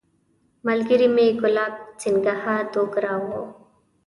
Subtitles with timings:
[0.67, 3.41] ملګری مې ګلاب سینګهه دوګرا وو.